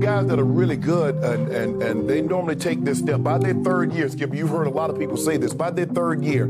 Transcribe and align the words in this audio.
Guys 0.00 0.26
that 0.26 0.38
are 0.38 0.44
really 0.44 0.76
good 0.76 1.14
and, 1.16 1.48
and, 1.48 1.82
and 1.82 2.08
they 2.08 2.20
normally 2.20 2.56
take 2.56 2.84
this 2.84 2.98
step 2.98 3.22
by 3.22 3.38
their 3.38 3.54
third 3.54 3.92
year, 3.92 4.08
Skip, 4.08 4.34
you've 4.34 4.50
heard 4.50 4.66
a 4.66 4.70
lot 4.70 4.90
of 4.90 4.98
people 4.98 5.16
say 5.16 5.36
this, 5.36 5.54
by 5.54 5.70
their 5.70 5.86
third 5.86 6.22
year. 6.24 6.44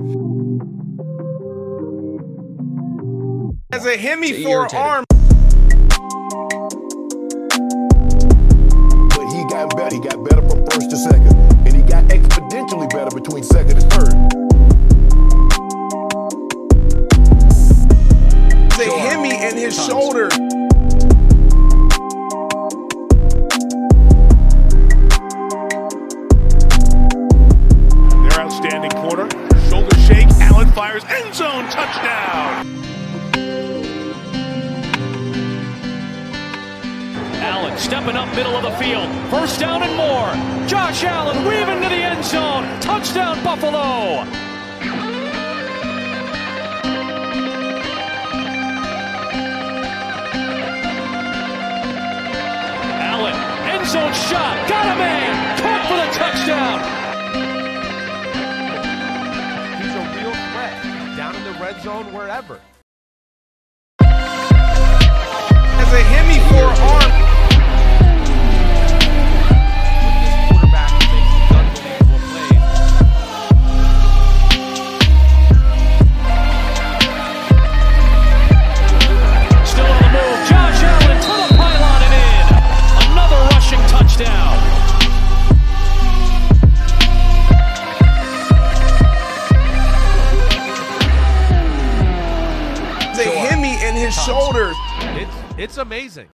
As 3.73 3.85
a 3.87 3.97
Hemi 3.97 4.43
for 4.43 4.75
arm. 4.75 5.05
But 9.09 9.27
he 9.33 9.45
got 9.49 9.77
better. 9.77 9.95
He 9.95 10.01
got 10.01 10.25
better 10.29 10.49
from 10.49 10.65
first 10.71 10.91
to 10.91 10.97
second. 10.97 11.35
And 11.67 11.75
he 11.75 11.83
got 11.83 12.05
exponentially 12.05 12.89
better 12.91 13.11
between 13.15 13.43
second 13.43 13.83
and 13.83 13.93
third. 13.93 14.15
As 18.73 18.79
a 18.79 18.91
Hemi 18.99 19.35
in 19.45 19.57
his 19.57 19.75
shoulder. 19.75 20.29
Middle 38.45 38.59
of 38.59 38.63
the 38.63 38.85
field. 38.85 39.09
First 39.31 39.59
down 39.59 39.83
and 39.83 39.97
more. 39.97 40.29
Josh 40.69 41.03
Allen 41.05 41.47
weaving 41.47 41.81
to 41.81 41.89
the 41.89 41.95
end 41.95 42.23
zone. 42.23 42.65
Touchdown 42.81 43.43
Buffalo. 43.43 44.21
Allen, 53.01 53.35
end 53.71 53.87
zone 53.87 54.13
shot. 54.13 54.69
Got 54.69 54.95
a 54.95 54.99
man. 54.99 55.59
Caught 55.61 55.87
for 55.89 55.97
the 55.97 56.09
touchdown. 56.19 56.79
He's 59.81 59.95
a 59.95 60.05
real 60.21 60.35
threat 60.53 61.17
down 61.17 61.35
in 61.35 61.45
the 61.45 61.53
red 61.53 61.83
zone, 61.83 62.13
wherever. 62.13 62.61
Amazing. 95.85 96.31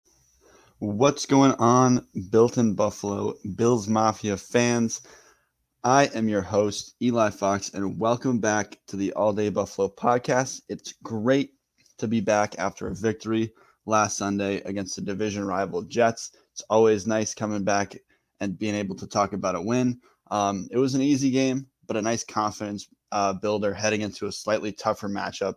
What's 0.78 1.26
going 1.26 1.54
on, 1.54 2.06
Built 2.30 2.56
in 2.56 2.76
Buffalo, 2.76 3.34
Bills 3.56 3.88
Mafia 3.88 4.36
fans? 4.36 5.02
I 5.82 6.04
am 6.14 6.28
your 6.28 6.40
host, 6.40 6.94
Eli 7.02 7.30
Fox, 7.30 7.74
and 7.74 7.98
welcome 7.98 8.38
back 8.38 8.78
to 8.86 8.96
the 8.96 9.12
All 9.14 9.32
Day 9.32 9.48
Buffalo 9.48 9.88
podcast. 9.88 10.60
It's 10.68 10.94
great 11.02 11.54
to 11.98 12.06
be 12.06 12.20
back 12.20 12.60
after 12.60 12.86
a 12.86 12.94
victory 12.94 13.52
last 13.86 14.18
Sunday 14.18 14.60
against 14.60 14.94
the 14.94 15.02
division 15.02 15.44
rival 15.44 15.82
Jets. 15.82 16.30
It's 16.52 16.62
always 16.70 17.08
nice 17.08 17.34
coming 17.34 17.64
back 17.64 17.96
and 18.38 18.56
being 18.56 18.76
able 18.76 18.94
to 18.94 19.06
talk 19.08 19.32
about 19.32 19.56
a 19.56 19.60
win. 19.60 20.00
Um, 20.30 20.68
it 20.70 20.78
was 20.78 20.94
an 20.94 21.02
easy 21.02 21.32
game, 21.32 21.66
but 21.88 21.96
a 21.96 22.02
nice 22.02 22.22
confidence 22.22 22.86
uh, 23.10 23.32
builder 23.32 23.74
heading 23.74 24.02
into 24.02 24.28
a 24.28 24.32
slightly 24.32 24.70
tougher 24.70 25.08
matchup 25.08 25.54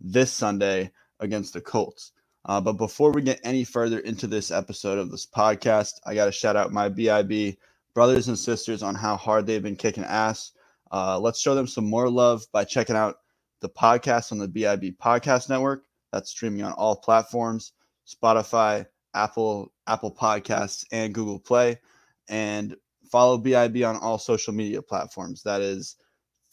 this 0.00 0.30
Sunday 0.30 0.92
against 1.18 1.52
the 1.52 1.60
Colts. 1.60 2.12
Uh, 2.46 2.60
but 2.60 2.74
before 2.74 3.10
we 3.10 3.22
get 3.22 3.40
any 3.42 3.64
further 3.64 4.00
into 4.00 4.26
this 4.26 4.50
episode 4.50 4.98
of 4.98 5.10
this 5.10 5.26
podcast, 5.26 5.94
I 6.06 6.14
got 6.14 6.26
to 6.26 6.32
shout 6.32 6.56
out 6.56 6.72
my 6.72 6.88
BIB 6.88 7.56
brothers 7.94 8.28
and 8.28 8.38
sisters 8.38 8.82
on 8.82 8.94
how 8.94 9.16
hard 9.16 9.46
they've 9.46 9.62
been 9.62 9.76
kicking 9.76 10.04
ass. 10.04 10.52
Uh, 10.92 11.18
let's 11.18 11.40
show 11.40 11.54
them 11.54 11.66
some 11.66 11.88
more 11.88 12.10
love 12.10 12.44
by 12.52 12.64
checking 12.64 12.96
out 12.96 13.16
the 13.60 13.68
podcast 13.68 14.30
on 14.30 14.38
the 14.38 14.48
BIB 14.48 14.98
Podcast 14.98 15.48
Network. 15.48 15.84
That's 16.12 16.30
streaming 16.30 16.62
on 16.62 16.72
all 16.72 16.96
platforms: 16.96 17.72
Spotify, 18.06 18.86
Apple, 19.14 19.72
Apple 19.86 20.14
Podcasts, 20.14 20.84
and 20.92 21.14
Google 21.14 21.40
Play. 21.40 21.80
And 22.28 22.76
follow 23.10 23.38
BIB 23.38 23.84
on 23.84 23.96
all 23.96 24.18
social 24.18 24.52
media 24.52 24.82
platforms. 24.82 25.42
That 25.44 25.62
is 25.62 25.96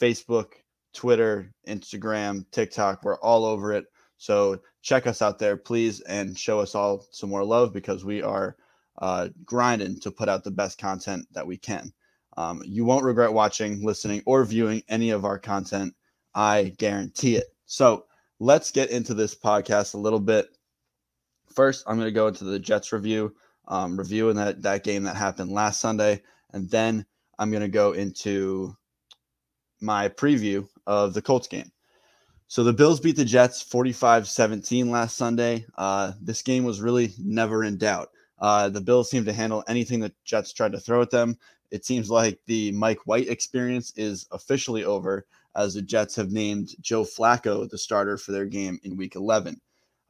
Facebook, 0.02 0.54
Twitter, 0.94 1.54
Instagram, 1.68 2.46
TikTok. 2.52 3.04
We're 3.04 3.20
all 3.20 3.46
over 3.46 3.74
it. 3.74 3.86
So 4.22 4.62
check 4.84 5.08
us 5.08 5.24
out 5.24 5.40
there, 5.40 5.58
please, 5.58 6.00
and 6.02 6.38
show 6.38 6.60
us 6.60 6.76
all 6.76 7.08
some 7.10 7.32
more 7.32 7.44
love 7.44 7.74
because 7.74 8.06
we 8.06 8.22
are 8.22 8.56
uh, 9.00 9.30
grinding 9.44 10.00
to 10.02 10.12
put 10.12 10.30
out 10.30 10.44
the 10.44 10.52
best 10.52 10.78
content 10.78 11.26
that 11.32 11.48
we 11.48 11.58
can. 11.58 11.92
Um, 12.38 12.62
you 12.64 12.86
won't 12.86 13.04
regret 13.04 13.34
watching, 13.34 13.84
listening, 13.84 14.22
or 14.28 14.46
viewing 14.46 14.84
any 14.88 15.10
of 15.10 15.26
our 15.26 15.40
content. 15.40 15.96
I 16.36 16.76
guarantee 16.78 17.38
it. 17.38 17.46
So 17.66 18.06
let's 18.40 18.70
get 18.70 18.92
into 18.92 19.16
this 19.16 19.34
podcast 19.34 19.96
a 19.96 19.98
little 19.98 20.20
bit. 20.20 20.56
First, 21.52 21.84
I'm 21.88 21.96
going 21.96 22.06
to 22.06 22.12
go 22.12 22.28
into 22.28 22.44
the 22.44 22.60
Jets 22.60 22.94
review, 22.94 23.34
um, 23.70 23.98
reviewing 23.98 24.36
that 24.36 24.62
that 24.62 24.84
game 24.84 25.02
that 25.06 25.16
happened 25.16 25.52
last 25.52 25.82
Sunday, 25.82 26.22
and 26.54 26.70
then 26.70 27.08
I'm 27.40 27.50
going 27.50 27.64
to 27.64 27.70
go 27.70 27.94
into 27.94 28.78
my 29.82 30.10
preview 30.10 30.68
of 30.86 31.16
the 31.16 31.24
Colts 31.24 31.48
game. 31.48 31.72
So 32.52 32.66
the 32.66 32.74
Bills 32.74 33.00
beat 33.00 33.16
the 33.16 33.24
Jets 33.24 33.62
45 33.62 34.28
17 34.28 34.92
last 34.92 35.16
Sunday. 35.16 35.66
Uh, 35.78 36.12
this 36.20 36.42
game 36.42 36.66
was 36.66 36.82
really 36.82 37.14
never 37.18 37.64
in 37.64 37.78
doubt. 37.78 38.10
Uh, 38.40 38.68
the 38.68 38.82
Bills 38.82 39.10
seemed 39.10 39.26
to 39.28 39.32
handle 39.32 39.64
anything 39.70 40.02
the 40.02 40.12
Jets 40.26 40.52
tried 40.52 40.74
to 40.74 40.80
throw 40.82 41.02
at 41.02 41.12
them. 41.12 41.38
It 41.72 41.86
seems 41.86 42.10
like 42.10 42.42
the 42.48 42.74
Mike 42.74 43.08
White 43.08 43.30
experience 43.30 43.94
is 43.96 44.28
officially 44.34 44.84
over 44.84 45.26
as 45.56 45.76
the 45.76 45.82
Jets 45.82 46.14
have 46.18 46.34
named 46.34 46.76
Joe 46.82 47.06
Flacco 47.06 47.70
the 47.70 47.78
starter 47.78 48.18
for 48.18 48.34
their 48.34 48.48
game 48.48 48.82
in 48.84 48.98
week 48.98 49.16
11. 49.16 49.56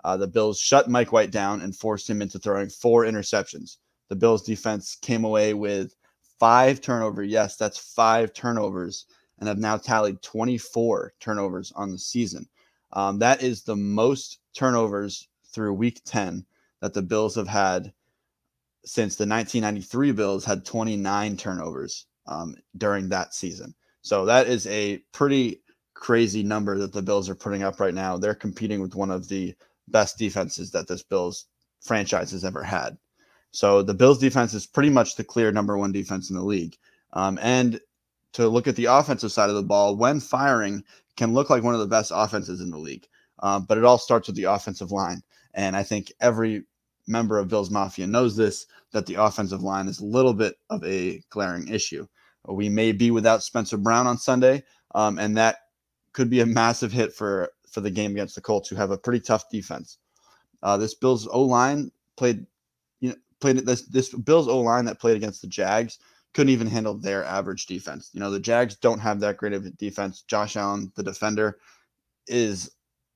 Uh, 0.04 0.18
the 0.18 0.26
Bills 0.26 0.60
shut 0.60 0.90
Mike 0.90 1.12
White 1.12 1.30
down 1.30 1.62
and 1.62 1.76
forced 1.76 2.10
him 2.10 2.24
into 2.24 2.40
throwing 2.40 2.70
four 2.70 3.04
interceptions. 3.04 3.78
The 4.10 4.16
Bills 4.16 4.42
defense 4.42 4.98
came 5.00 5.26
away 5.26 5.54
with 5.54 5.96
five 6.40 6.82
turnovers. 6.82 7.30
Yes, 7.30 7.56
that's 7.56 7.78
five 7.78 8.34
turnovers 8.34 9.06
and 9.42 9.48
have 9.48 9.58
now 9.58 9.76
tallied 9.76 10.22
24 10.22 11.16
turnovers 11.20 11.74
on 11.76 11.92
the 11.92 11.98
season. 11.98 12.48
Um, 12.94 13.20
that 13.20 13.42
is 13.42 13.64
the 13.64 13.76
most 13.76 14.40
turnovers 14.56 15.28
through 15.48 15.74
week 15.74 16.02
10 16.06 16.46
that 16.80 16.94
the 16.94 17.02
Bills 17.02 17.36
have 17.36 17.48
had 17.48 17.92
since 18.86 19.16
the 19.16 19.28
1993 19.28 20.12
Bills 20.12 20.46
had 20.46 20.64
29 20.64 21.38
turnovers 21.38 22.06
um, 22.28 22.56
during 22.78 23.10
that 23.10 23.34
season. 23.34 23.74
So 24.04 24.26
that 24.26 24.48
is 24.48 24.68
a 24.68 25.00
pretty 25.12 25.62
crazy 25.94 26.44
number 26.44 26.78
that 26.78 26.94
the 26.94 27.02
Bills 27.02 27.30
are 27.30 27.36
putting 27.36 27.64
up 27.64 27.80
right 27.80 27.94
now. 27.94 28.18
They're 28.18 28.36
competing 28.36 28.82
with 28.82 28.96
one 28.96 29.12
of 29.12 29.28
the 29.28 29.56
best 29.88 30.18
defenses 30.18 30.72
that 30.72 30.88
this 30.88 31.04
Bills 31.04 31.46
franchise 31.82 32.32
has 32.32 32.46
ever 32.46 32.64
had. 32.64 32.98
So 33.52 33.82
the 33.82 33.94
Bills 33.94 34.20
defense 34.20 34.54
is 34.54 34.66
pretty 34.66 34.90
much 34.90 35.16
the 35.16 35.24
clear 35.24 35.52
number 35.52 35.78
one 35.78 35.92
defense 35.92 36.30
in 36.30 36.36
the 36.36 36.44
league. 36.44 36.78
Um, 37.14 37.38
and 37.42 37.80
to 38.34 38.48
look 38.48 38.68
at 38.68 38.76
the 38.76 38.86
offensive 38.86 39.32
side 39.32 39.50
of 39.50 39.56
the 39.56 39.64
ball, 39.64 39.96
when 39.96 40.20
firing, 40.20 40.84
can 41.18 41.34
look 41.34 41.50
like 41.50 41.64
one 41.64 41.74
of 41.74 41.80
the 41.80 41.88
best 41.88 42.12
offenses 42.14 42.62
in 42.62 42.72
the 42.72 42.78
league. 42.78 43.08
Um, 43.40 43.66
but 43.66 43.78
it 43.78 43.84
all 43.84 43.98
starts 43.98 44.28
with 44.28 44.36
the 44.36 44.46
offensive 44.46 44.92
line. 44.92 45.22
And 45.54 45.76
I 45.76 45.84
think 45.84 46.12
every 46.22 46.64
member 47.08 47.38
of 47.38 47.48
Bills 47.48 47.70
Mafia 47.70 48.08
knows 48.08 48.36
this 48.36 48.66
that 48.92 49.06
the 49.06 49.16
offensive 49.16 49.64
line 49.64 49.88
is 49.88 50.00
a 50.00 50.06
little 50.06 50.34
bit 50.34 50.56
of 50.70 50.84
a 50.84 51.22
glaring 51.30 51.68
issue. 51.68 52.08
We 52.48 52.70
may 52.70 52.92
be 52.92 53.12
without 53.12 53.44
Spencer 53.44 53.78
Brown 53.78 54.08
on 54.08 54.18
Sunday, 54.18 54.64
um, 54.96 55.20
and 55.20 55.38
that 55.38 55.58
could 56.14 56.30
be 56.30 56.42
a 56.42 56.46
massive 56.46 56.92
hit 56.92 57.14
for 57.14 57.50
for 57.70 57.82
the 57.82 57.92
game 57.92 58.12
against 58.12 58.36
the 58.36 58.42
Colts, 58.42 58.70
who 58.70 58.76
have 58.76 58.92
a 58.92 58.98
pretty 58.98 59.20
tough 59.20 59.50
defense. 59.50 59.98
Uh, 60.64 60.78
this 60.78 60.94
Bills 60.94 61.28
O 61.28 61.42
line 61.42 61.92
played, 62.18 62.46
you 63.00 63.10
know, 63.10 63.16
played 63.40 63.58
this 63.58 63.84
this 63.84 64.14
Bills 64.14 64.48
O 64.48 64.60
line 64.60 64.86
that 64.86 65.00
played 65.00 65.18
against 65.18 65.42
the 65.42 65.48
Jags 65.48 66.00
couldn't 66.34 66.54
even 66.54 66.68
handle 66.68 66.94
their 66.94 67.26
average 67.26 67.66
defense. 67.66 68.10
You 68.14 68.20
know, 68.20 68.32
the 68.32 68.40
Jags 68.40 68.76
don't 68.76 69.00
have 69.00 69.20
that 69.20 69.38
great 69.38 69.54
of 69.54 69.66
a 69.66 69.72
defense. 69.72 70.22
Josh 70.22 70.56
Allen, 70.56 70.92
the 70.96 71.04
defender, 71.04 71.58
is 72.28 72.72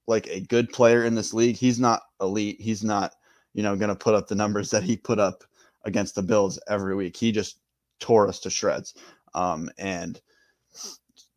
like 0.08 0.28
a 0.28 0.42
good 0.42 0.72
player 0.72 1.06
in 1.06 1.16
this 1.16 1.34
league. 1.34 1.56
He's 1.56 1.80
not 1.80 2.02
elite. 2.22 2.60
He's 2.60 2.84
not, 2.84 3.14
you 3.54 3.64
know, 3.64 3.76
going 3.76 3.90
to 3.90 3.96
put 3.96 4.16
up 4.16 4.28
the 4.28 4.36
numbers 4.36 4.70
that 4.72 4.84
he 4.84 4.98
put 4.98 5.20
up 5.20 5.44
against 5.86 6.16
the 6.16 6.24
Bills 6.24 6.60
every 6.68 6.96
week. 6.96 7.16
He 7.16 7.32
just 7.32 7.60
tore 8.00 8.28
us 8.28 8.40
to 8.42 8.50
shreds. 8.50 8.96
Um, 9.34 9.70
and 9.78 10.20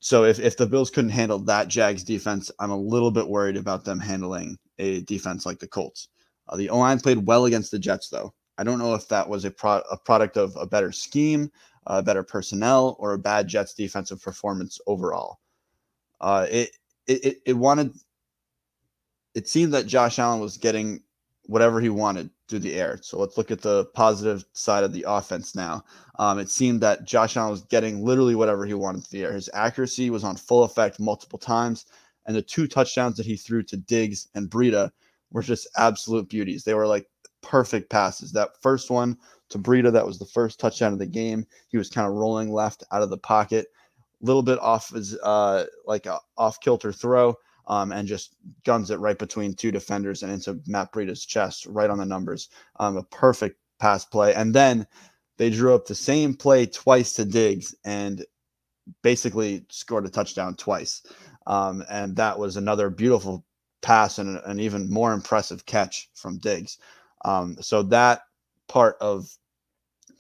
so 0.01 0.25
if, 0.25 0.39
if 0.39 0.57
the 0.57 0.67
Bills 0.67 0.91
couldn't 0.91 1.11
handle 1.11 1.39
that 1.41 1.69
Jags 1.69 2.05
defense, 2.05 2.51
I'm 2.59 2.71
a 2.71 2.77
little 2.79 3.11
bit 3.11 3.29
worried 3.29 3.57
about 3.57 3.85
them 3.85 3.99
handling 3.99 4.59
a 4.79 5.01
defense 5.03 5.47
like 5.47 5.59
the 5.59 5.69
Colts. 5.69 6.09
Uh, 6.49 6.57
the 6.57 6.71
O 6.71 6.79
line 6.79 7.01
played 7.01 7.27
well 7.27 7.45
against 7.45 7.71
the 7.71 7.79
Jets, 7.79 8.09
though. 8.09 8.33
I 8.59 8.65
don't 8.65 8.79
know 8.79 8.95
if 8.95 9.07
that 9.09 9.29
was 9.29 9.45
a, 9.45 9.51
pro- 9.51 9.83
a 9.91 9.97
product 9.97 10.37
of 10.37 10.57
a 10.57 10.67
better 10.67 10.93
scheme, 10.93 11.51
uh, 11.89 12.03
better 12.03 12.23
personnel, 12.23 12.97
or 13.01 13.15
a 13.15 13.19
bad 13.19 13.49
Jets 13.49 13.75
defensive 13.75 14.23
performance 14.23 14.79
overall. 14.87 15.41
Uh, 16.21 16.47
it, 16.51 16.71
it 17.07 17.39
it 17.45 17.55
wanted. 17.55 17.93
It 19.35 19.49
seemed 19.49 19.73
that 19.73 19.87
Josh 19.87 20.19
Allen 20.19 20.41
was 20.41 20.57
getting 20.57 21.03
whatever 21.45 21.81
he 21.81 21.89
wanted 21.89 22.29
through 22.49 22.59
the 22.59 22.75
air. 22.75 22.99
So 23.03 23.19
let's 23.19 23.39
look 23.39 23.51
at 23.51 23.63
the 23.63 23.87
positive 23.95 24.45
side 24.53 24.85
of 24.85 24.93
the 24.93 25.05
offense 25.09 25.55
now. 25.55 25.83
Um, 26.19 26.39
it 26.39 26.51
seemed 26.51 26.83
that 26.83 27.05
Josh 27.05 27.37
Allen 27.37 27.51
was 27.51 27.65
getting 27.65 28.05
literally 28.05 28.35
whatever 28.35 28.67
he 28.67 28.75
wanted 28.75 29.07
through 29.07 29.21
the 29.21 29.25
air. 29.27 29.33
His 29.33 29.49
accuracy 29.55 30.11
was 30.11 30.25
on 30.25 30.37
full 30.37 30.65
effect 30.65 31.01
multiple 31.01 31.39
times, 31.39 31.87
and 32.27 32.37
the 32.37 32.43
two 32.43 32.67
touchdowns 32.67 33.17
that 33.17 33.27
he 33.27 33.37
threw 33.37 33.63
to 33.65 33.77
Diggs 33.77 34.29
and 34.35 34.51
Breida 34.51 34.91
were 35.31 35.43
just 35.43 35.69
absolute 35.77 36.29
beauties. 36.29 36.65
They 36.65 36.75
were 36.75 36.87
like 36.87 37.09
perfect 37.43 37.91
passes. 37.91 38.33
That 38.33 38.51
first 38.63 38.91
one 38.91 39.17
to 39.51 39.59
Breida, 39.59 39.93
that 39.93 40.07
was 40.07 40.19
the 40.19 40.27
first 40.27 40.61
touchdown 40.61 40.93
of 40.93 40.99
the 40.99 41.07
game. 41.07 41.47
He 41.69 41.79
was 41.79 41.89
kind 41.89 42.07
of 42.07 42.15
rolling 42.15 42.53
left 42.53 42.85
out 42.93 43.03
of 43.03 43.11
the 43.11 43.19
pocket, 43.19 43.67
a 44.23 44.27
little 44.27 44.43
bit 44.43 44.59
off 44.61 44.91
his 44.91 45.19
uh, 45.23 45.65
like 45.87 46.07
a 46.07 46.19
off 46.37 46.61
kilter 46.61 46.93
throw, 46.93 47.35
um, 47.67 47.93
and 47.93 48.09
just 48.09 48.35
guns 48.65 48.91
it 48.91 48.99
right 48.99 49.19
between 49.19 49.55
two 49.55 49.71
defenders 49.71 50.23
and 50.23 50.33
into 50.33 50.61
Matt 50.67 50.93
Breida's 50.93 51.25
chest, 51.25 51.67
right 51.67 51.91
on 51.91 51.99
the 51.99 52.05
numbers. 52.05 52.49
Um, 52.79 52.97
a 52.97 53.03
perfect 53.05 53.59
pass 53.79 54.05
play, 54.05 54.35
and 54.35 54.55
then 54.55 54.87
they 55.39 55.51
drew 55.51 55.75
up 55.75 55.87
the 55.87 55.95
same 55.95 56.35
play 56.35 56.67
twice 56.67 57.13
to 57.15 57.25
Diggs 57.25 57.75
and 57.85 58.25
basically 59.03 59.65
scored 59.71 60.07
a 60.07 60.11
touchdown 60.11 60.55
twice. 60.57 61.03
Um, 61.47 61.85
and 61.91 62.17
that 62.17 62.39
was 62.39 62.57
another 62.57 62.91
beautiful 62.91 63.45
pass 63.81 64.19
and 64.19 64.41
an 64.45 64.61
even 64.61 64.91
more 64.91 65.13
impressive 65.13 65.65
catch 65.67 66.11
from 66.15 66.39
Diggs. 66.39 66.79
Um, 67.25 67.57
so 67.61 67.83
that 67.85 68.23
part 68.69 68.97
of 69.01 69.29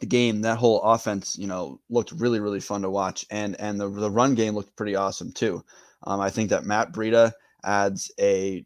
the 0.00 0.06
game, 0.06 0.42
that 0.42 0.58
whole 0.58 0.80
offense, 0.82 1.36
you 1.38 1.46
know, 1.46 1.80
looked 1.90 2.12
really, 2.12 2.40
really 2.40 2.60
fun 2.60 2.82
to 2.82 2.90
watch, 2.90 3.26
and 3.30 3.58
and 3.60 3.80
the 3.80 3.88
the 3.88 4.10
run 4.10 4.34
game 4.34 4.54
looked 4.54 4.76
pretty 4.76 4.96
awesome 4.96 5.32
too. 5.32 5.64
Um, 6.04 6.20
I 6.20 6.30
think 6.30 6.50
that 6.50 6.64
Matt 6.64 6.92
Breida 6.92 7.32
adds 7.64 8.10
a 8.20 8.64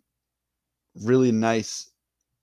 really 0.94 1.32
nice 1.32 1.90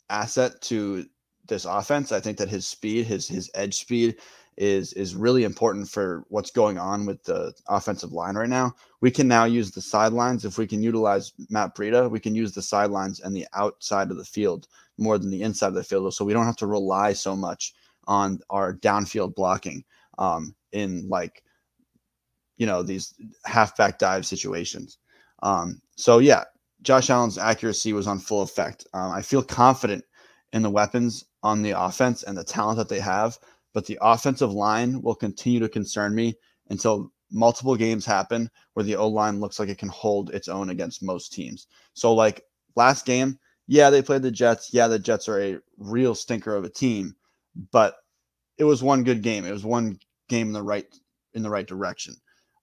asset 0.09 0.59
to 0.61 1.05
this 1.47 1.65
offense. 1.65 2.11
I 2.11 2.19
think 2.19 2.37
that 2.37 2.49
his 2.49 2.67
speed, 2.67 3.05
his 3.05 3.27
his 3.27 3.51
edge 3.53 3.75
speed, 3.75 4.17
is 4.59 4.91
is 4.93 5.15
really 5.15 5.45
important 5.45 5.89
for 5.89 6.25
what's 6.27 6.51
going 6.51 6.77
on 6.77 7.05
with 7.05 7.23
the 7.23 7.53
offensive 7.69 8.11
line 8.11 8.35
right 8.35 8.49
now. 8.49 8.73
We 8.99 9.09
can 9.09 9.25
now 9.27 9.45
use 9.45 9.71
the 9.71 9.81
sidelines 9.81 10.43
if 10.43 10.57
we 10.57 10.67
can 10.67 10.83
utilize 10.83 11.31
Matt 11.49 11.75
Breida. 11.75 12.11
We 12.11 12.19
can 12.19 12.35
use 12.35 12.51
the 12.51 12.61
sidelines 12.61 13.21
and 13.21 13.33
the 13.33 13.47
outside 13.53 14.11
of 14.11 14.17
the 14.17 14.25
field 14.25 14.67
more 14.97 15.17
than 15.17 15.29
the 15.31 15.41
inside 15.43 15.69
of 15.69 15.75
the 15.75 15.83
field, 15.83 16.13
so 16.13 16.25
we 16.25 16.33
don't 16.33 16.45
have 16.45 16.57
to 16.57 16.67
rely 16.67 17.13
so 17.13 17.37
much 17.37 17.73
on 18.05 18.39
our 18.49 18.73
downfield 18.73 19.33
blocking 19.33 19.83
um, 20.17 20.53
in 20.73 21.07
like 21.07 21.41
you 22.57 22.65
know 22.65 22.83
these 22.83 23.13
halfback 23.45 23.97
dive 23.97 24.25
situations. 24.25 24.97
Um, 25.41 25.81
so 25.95 26.19
yeah, 26.19 26.43
Josh 26.81 27.09
Allen's 27.09 27.37
accuracy 27.37 27.93
was 27.93 28.07
on 28.07 28.19
full 28.19 28.41
effect. 28.41 28.85
Um, 28.93 29.13
I 29.13 29.21
feel 29.21 29.41
confident 29.41 30.03
in 30.51 30.63
the 30.63 30.69
weapons 30.69 31.23
on 31.43 31.61
the 31.61 31.71
offense 31.71 32.23
and 32.23 32.37
the 32.37 32.43
talent 32.43 32.77
that 32.77 32.89
they 32.89 32.99
have 32.99 33.39
but 33.73 33.85
the 33.85 33.97
offensive 34.01 34.51
line 34.51 35.01
will 35.01 35.15
continue 35.15 35.59
to 35.59 35.69
concern 35.69 36.15
me 36.15 36.35
until 36.69 37.11
multiple 37.31 37.75
games 37.75 38.05
happen 38.05 38.49
where 38.73 38.83
the 38.83 38.95
O 38.95 39.07
line 39.07 39.39
looks 39.39 39.59
like 39.59 39.69
it 39.69 39.77
can 39.77 39.89
hold 39.89 40.31
its 40.31 40.47
own 40.47 40.69
against 40.69 41.03
most 41.03 41.31
teams. 41.33 41.67
So, 41.93 42.13
like 42.13 42.43
last 42.75 43.05
game, 43.05 43.37
yeah, 43.67 43.89
they 43.89 44.01
played 44.01 44.23
the 44.23 44.31
Jets. 44.31 44.73
Yeah, 44.73 44.87
the 44.87 44.99
Jets 44.99 45.29
are 45.29 45.41
a 45.41 45.59
real 45.77 46.15
stinker 46.15 46.55
of 46.55 46.63
a 46.63 46.69
team, 46.69 47.15
but 47.71 47.95
it 48.57 48.63
was 48.63 48.81
one 48.81 49.03
good 49.03 49.21
game. 49.21 49.45
It 49.45 49.51
was 49.51 49.65
one 49.65 49.99
game 50.27 50.47
in 50.47 50.53
the 50.53 50.63
right 50.63 50.87
in 51.33 51.43
the 51.43 51.49
right 51.49 51.67
direction. 51.67 52.15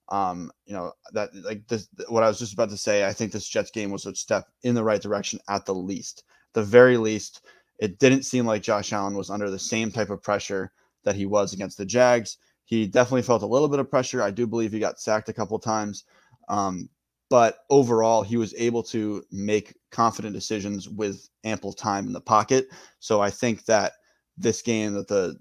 Um, 0.09 0.51
you 0.65 0.73
know 0.73 0.93
that 1.13 1.29
like 1.35 1.67
this. 1.67 1.87
What 2.09 2.23
I 2.23 2.27
was 2.27 2.39
just 2.39 2.53
about 2.53 2.69
to 2.71 2.77
say. 2.77 3.05
I 3.05 3.13
think 3.13 3.31
this 3.31 3.47
Jets 3.47 3.71
game 3.71 3.91
was 3.91 4.05
a 4.05 4.15
step 4.15 4.47
in 4.63 4.75
the 4.75 4.83
right 4.83 5.01
direction 5.01 5.39
at 5.49 5.65
the 5.65 5.75
least. 5.75 6.23
the 6.53 6.63
very 6.63 6.97
least, 6.97 7.45
it 7.79 7.99
didn't 7.99 8.23
seem 8.23 8.45
like 8.45 8.63
Josh 8.63 8.91
Allen 8.91 9.15
was 9.15 9.29
under 9.29 9.49
the 9.49 9.59
same 9.59 9.91
type 9.91 10.09
of 10.09 10.23
pressure 10.23 10.71
that 11.07 11.15
he 11.15 11.25
was 11.25 11.53
against 11.53 11.77
the 11.77 11.85
Jags. 11.85 12.37
He 12.65 12.85
definitely 12.85 13.21
felt 13.21 13.43
a 13.43 13.47
little 13.47 13.69
bit 13.69 13.79
of 13.79 13.89
pressure. 13.89 14.21
I 14.21 14.29
do 14.29 14.45
believe 14.45 14.73
he 14.73 14.79
got 14.79 14.99
sacked 14.99 15.29
a 15.29 15.33
couple 15.33 15.57
times. 15.57 16.03
Um, 16.49 16.89
but 17.29 17.59
overall, 17.69 18.23
he 18.23 18.35
was 18.35 18.53
able 18.57 18.83
to 18.83 19.23
make 19.31 19.73
confident 19.89 20.33
decisions 20.33 20.89
with 20.89 21.29
ample 21.45 21.71
time 21.71 22.07
in 22.07 22.13
the 22.13 22.19
pocket. 22.19 22.67
So 22.99 23.21
I 23.21 23.29
think 23.29 23.63
that 23.65 23.93
this 24.37 24.61
game 24.61 24.93
that 24.95 25.07
the 25.07 25.37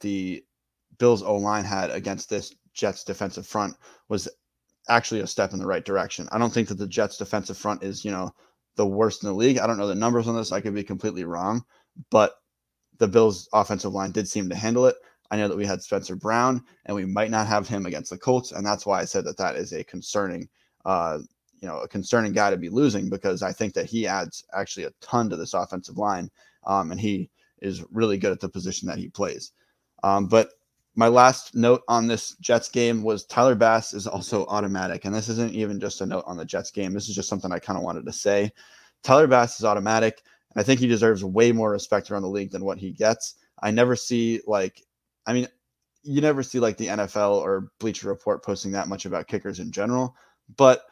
the 0.00 0.44
Bills 0.98 1.22
O 1.22 1.36
line 1.36 1.64
had 1.64 1.90
against 1.90 2.28
this 2.28 2.52
Jets 2.74 3.04
defensive 3.04 3.46
front 3.46 3.76
was 4.08 4.28
actually 4.88 5.20
a 5.20 5.28
step 5.28 5.52
in 5.52 5.60
the 5.60 5.66
right 5.66 5.84
direction. 5.84 6.28
I 6.32 6.38
don't 6.38 6.52
think 6.52 6.66
that 6.68 6.78
the 6.78 6.88
Jets 6.88 7.18
defensive 7.18 7.56
front 7.56 7.84
is, 7.84 8.04
you 8.04 8.10
know, 8.10 8.32
the 8.74 8.86
worst 8.86 9.22
in 9.22 9.28
the 9.28 9.34
league. 9.34 9.58
I 9.58 9.66
don't 9.68 9.78
know 9.78 9.86
the 9.86 9.94
numbers 9.94 10.26
on 10.26 10.34
this. 10.34 10.50
I 10.50 10.60
could 10.60 10.74
be 10.74 10.82
completely 10.82 11.22
wrong, 11.22 11.62
but 12.10 12.34
the 12.98 13.08
Bills' 13.08 13.48
offensive 13.52 13.92
line 13.92 14.12
did 14.12 14.28
seem 14.28 14.48
to 14.48 14.56
handle 14.56 14.86
it. 14.86 14.96
I 15.30 15.36
know 15.36 15.48
that 15.48 15.56
we 15.56 15.66
had 15.66 15.82
Spencer 15.82 16.16
Brown, 16.16 16.64
and 16.86 16.94
we 16.94 17.04
might 17.04 17.30
not 17.30 17.46
have 17.46 17.68
him 17.68 17.86
against 17.86 18.10
the 18.10 18.18
Colts, 18.18 18.52
and 18.52 18.64
that's 18.64 18.86
why 18.86 19.00
I 19.00 19.04
said 19.04 19.24
that 19.24 19.36
that 19.36 19.56
is 19.56 19.72
a 19.72 19.84
concerning, 19.84 20.48
uh, 20.84 21.18
you 21.60 21.68
know, 21.68 21.80
a 21.80 21.88
concerning 21.88 22.32
guy 22.32 22.50
to 22.50 22.56
be 22.56 22.70
losing 22.70 23.10
because 23.10 23.42
I 23.42 23.52
think 23.52 23.74
that 23.74 23.86
he 23.86 24.06
adds 24.06 24.44
actually 24.54 24.84
a 24.84 24.92
ton 25.00 25.28
to 25.30 25.36
this 25.36 25.54
offensive 25.54 25.98
line, 25.98 26.30
um, 26.66 26.90
and 26.90 27.00
he 27.00 27.30
is 27.60 27.84
really 27.90 28.16
good 28.16 28.32
at 28.32 28.40
the 28.40 28.48
position 28.48 28.88
that 28.88 28.98
he 28.98 29.08
plays. 29.08 29.52
Um, 30.02 30.26
but 30.26 30.52
my 30.94 31.08
last 31.08 31.54
note 31.54 31.82
on 31.88 32.06
this 32.06 32.34
Jets 32.36 32.68
game 32.68 33.02
was 33.02 33.24
Tyler 33.26 33.54
Bass 33.54 33.92
is 33.92 34.06
also 34.06 34.46
automatic, 34.46 35.04
and 35.04 35.14
this 35.14 35.28
isn't 35.28 35.54
even 35.54 35.78
just 35.78 36.00
a 36.00 36.06
note 36.06 36.24
on 36.26 36.36
the 36.36 36.44
Jets 36.44 36.70
game. 36.70 36.92
This 36.92 37.08
is 37.08 37.14
just 37.14 37.28
something 37.28 37.52
I 37.52 37.58
kind 37.58 37.76
of 37.76 37.84
wanted 37.84 38.06
to 38.06 38.12
say. 38.12 38.50
Tyler 39.02 39.26
Bass 39.26 39.58
is 39.58 39.64
automatic. 39.64 40.22
I 40.56 40.62
think 40.62 40.80
he 40.80 40.86
deserves 40.86 41.24
way 41.24 41.52
more 41.52 41.70
respect 41.70 42.10
around 42.10 42.22
the 42.22 42.28
league 42.28 42.50
than 42.50 42.64
what 42.64 42.78
he 42.78 42.92
gets. 42.92 43.34
I 43.62 43.70
never 43.70 43.96
see 43.96 44.40
like, 44.46 44.82
I 45.26 45.32
mean, 45.32 45.48
you 46.02 46.20
never 46.20 46.42
see 46.42 46.58
like 46.60 46.76
the 46.76 46.86
NFL 46.86 47.42
or 47.42 47.70
Bleacher 47.78 48.08
Report 48.08 48.44
posting 48.44 48.72
that 48.72 48.88
much 48.88 49.04
about 49.04 49.26
kickers 49.26 49.60
in 49.60 49.70
general, 49.70 50.14
but 50.56 50.86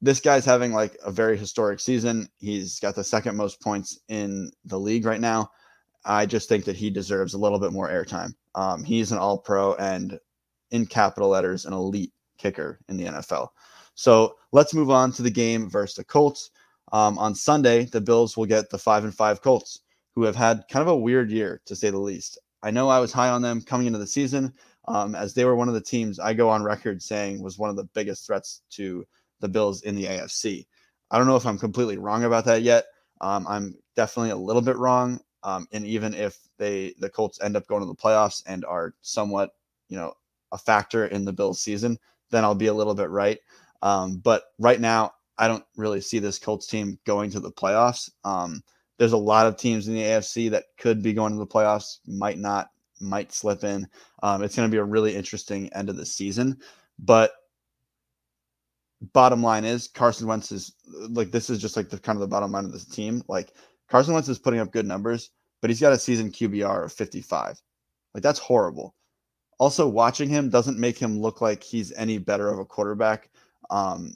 this 0.00 0.20
guy's 0.20 0.44
having 0.44 0.72
like 0.72 0.96
a 1.04 1.10
very 1.10 1.36
historic 1.36 1.80
season. 1.80 2.28
He's 2.38 2.78
got 2.78 2.94
the 2.94 3.04
second 3.04 3.36
most 3.36 3.60
points 3.60 4.00
in 4.08 4.50
the 4.64 4.78
league 4.78 5.04
right 5.04 5.20
now. 5.20 5.50
I 6.04 6.26
just 6.26 6.48
think 6.48 6.64
that 6.64 6.76
he 6.76 6.90
deserves 6.90 7.34
a 7.34 7.38
little 7.38 7.58
bit 7.58 7.72
more 7.72 7.88
airtime. 7.88 8.34
Um, 8.54 8.84
he's 8.84 9.12
an 9.12 9.18
all 9.18 9.38
pro 9.38 9.74
and 9.74 10.18
in 10.70 10.86
capital 10.86 11.28
letters, 11.28 11.64
an 11.64 11.72
elite 11.72 12.12
kicker 12.36 12.78
in 12.88 12.96
the 12.96 13.04
NFL. 13.04 13.48
So 13.94 14.36
let's 14.52 14.74
move 14.74 14.90
on 14.90 15.12
to 15.12 15.22
the 15.22 15.30
game 15.30 15.68
versus 15.68 15.96
the 15.96 16.04
Colts. 16.04 16.50
Um, 16.92 17.18
on 17.18 17.34
Sunday, 17.34 17.84
the 17.84 18.00
Bills 18.00 18.36
will 18.36 18.46
get 18.46 18.70
the 18.70 18.78
five 18.78 19.04
and 19.04 19.14
five 19.14 19.42
Colts, 19.42 19.80
who 20.14 20.22
have 20.22 20.36
had 20.36 20.64
kind 20.70 20.82
of 20.82 20.88
a 20.88 20.96
weird 20.96 21.30
year 21.30 21.60
to 21.66 21.76
say 21.76 21.90
the 21.90 21.98
least. 21.98 22.38
I 22.62 22.70
know 22.70 22.88
I 22.88 22.98
was 22.98 23.12
high 23.12 23.28
on 23.28 23.42
them 23.42 23.62
coming 23.62 23.86
into 23.86 23.98
the 23.98 24.06
season, 24.06 24.52
um, 24.86 25.14
as 25.14 25.34
they 25.34 25.44
were 25.44 25.54
one 25.54 25.68
of 25.68 25.74
the 25.74 25.80
teams 25.80 26.18
I 26.18 26.34
go 26.34 26.48
on 26.48 26.62
record 26.62 27.02
saying 27.02 27.42
was 27.42 27.58
one 27.58 27.70
of 27.70 27.76
the 27.76 27.84
biggest 27.94 28.26
threats 28.26 28.62
to 28.70 29.04
the 29.40 29.48
Bills 29.48 29.82
in 29.82 29.94
the 29.94 30.06
AFC. 30.06 30.66
I 31.10 31.18
don't 31.18 31.26
know 31.26 31.36
if 31.36 31.46
I'm 31.46 31.58
completely 31.58 31.98
wrong 31.98 32.24
about 32.24 32.44
that 32.46 32.62
yet. 32.62 32.86
Um, 33.20 33.46
I'm 33.48 33.74
definitely 33.96 34.30
a 34.30 34.36
little 34.36 34.62
bit 34.62 34.76
wrong. 34.76 35.20
Um, 35.42 35.68
and 35.72 35.86
even 35.86 36.14
if 36.14 36.38
they 36.58 36.94
the 36.98 37.08
Colts 37.08 37.40
end 37.40 37.56
up 37.56 37.66
going 37.68 37.80
to 37.80 37.86
the 37.86 37.94
playoffs 37.94 38.42
and 38.46 38.64
are 38.64 38.94
somewhat, 39.02 39.50
you 39.88 39.96
know, 39.96 40.14
a 40.52 40.58
factor 40.58 41.06
in 41.06 41.24
the 41.24 41.32
Bills 41.32 41.60
season, 41.60 41.98
then 42.30 42.44
I'll 42.44 42.54
be 42.54 42.66
a 42.66 42.74
little 42.74 42.94
bit 42.94 43.10
right. 43.10 43.38
Um, 43.82 44.16
but 44.16 44.44
right 44.58 44.80
now, 44.80 45.12
I 45.38 45.48
don't 45.48 45.64
really 45.76 46.00
see 46.00 46.18
this 46.18 46.38
Colts 46.38 46.66
team 46.66 46.98
going 47.06 47.30
to 47.30 47.40
the 47.40 47.52
playoffs. 47.52 48.10
Um, 48.24 48.62
there's 48.98 49.12
a 49.12 49.16
lot 49.16 49.46
of 49.46 49.56
teams 49.56 49.88
in 49.88 49.94
the 49.94 50.02
AFC 50.02 50.50
that 50.50 50.64
could 50.76 51.02
be 51.02 51.12
going 51.12 51.32
to 51.32 51.38
the 51.38 51.46
playoffs, 51.46 51.98
might 52.06 52.38
not, 52.38 52.70
might 53.00 53.32
slip 53.32 53.62
in. 53.62 53.86
Um, 54.22 54.42
it's 54.42 54.56
going 54.56 54.68
to 54.68 54.74
be 54.74 54.78
a 54.78 54.84
really 54.84 55.14
interesting 55.14 55.72
end 55.72 55.88
of 55.88 55.96
the 55.96 56.06
season. 56.06 56.58
But 56.98 57.32
bottom 59.12 59.42
line 59.42 59.64
is 59.64 59.86
Carson 59.86 60.26
Wentz 60.26 60.50
is 60.50 60.74
like 61.10 61.30
this 61.30 61.50
is 61.50 61.60
just 61.60 61.76
like 61.76 61.88
the 61.88 61.98
kind 61.98 62.16
of 62.16 62.20
the 62.20 62.26
bottom 62.26 62.50
line 62.50 62.64
of 62.64 62.72
this 62.72 62.84
team. 62.84 63.22
Like 63.28 63.52
Carson 63.88 64.14
Wentz 64.14 64.28
is 64.28 64.38
putting 64.38 64.60
up 64.60 64.72
good 64.72 64.86
numbers, 64.86 65.30
but 65.60 65.70
he's 65.70 65.80
got 65.80 65.92
a 65.92 65.98
season 65.98 66.30
QBR 66.30 66.84
of 66.84 66.92
55. 66.92 67.60
Like 68.14 68.22
that's 68.22 68.40
horrible. 68.40 68.94
Also, 69.58 69.88
watching 69.88 70.28
him 70.28 70.50
doesn't 70.50 70.78
make 70.78 70.98
him 70.98 71.18
look 71.18 71.40
like 71.40 71.62
he's 71.62 71.92
any 71.92 72.18
better 72.18 72.48
of 72.48 72.58
a 72.58 72.64
quarterback. 72.64 73.28
Um, 73.70 74.12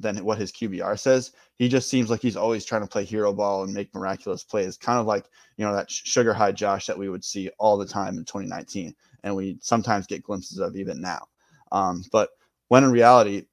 than 0.00 0.24
what 0.24 0.38
his 0.38 0.52
QBR 0.52 0.98
says. 0.98 1.32
He 1.56 1.68
just 1.68 1.90
seems 1.90 2.10
like 2.10 2.20
he's 2.20 2.36
always 2.36 2.64
trying 2.64 2.82
to 2.82 2.88
play 2.88 3.04
hero 3.04 3.32
ball 3.32 3.64
and 3.64 3.74
make 3.74 3.94
miraculous 3.94 4.42
plays, 4.44 4.76
kind 4.76 4.98
of 4.98 5.06
like 5.06 5.26
you 5.56 5.64
know 5.64 5.74
that 5.74 5.90
sugar 5.90 6.32
high 6.32 6.52
Josh 6.52 6.86
that 6.86 6.98
we 6.98 7.08
would 7.08 7.24
see 7.24 7.50
all 7.58 7.76
the 7.76 7.86
time 7.86 8.16
in 8.16 8.24
2019, 8.24 8.94
and 9.24 9.36
we 9.36 9.58
sometimes 9.60 10.06
get 10.06 10.22
glimpses 10.22 10.58
of 10.58 10.76
even 10.76 11.00
now. 11.00 11.26
Um, 11.72 12.04
but 12.12 12.30
when 12.68 12.84
in 12.84 12.90
reality, 12.90 13.46